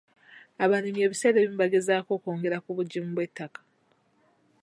[0.63, 3.59] Abalimi ebiseera ebimu bagezaako okwongera ku bugimu bw'ettaka.